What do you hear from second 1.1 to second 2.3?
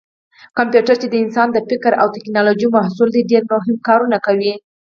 انسان د فکر او